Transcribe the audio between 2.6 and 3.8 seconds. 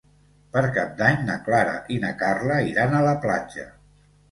iran a la platja.